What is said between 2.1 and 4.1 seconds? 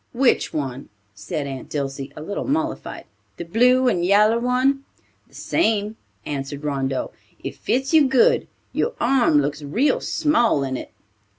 a little mollified, "the blue and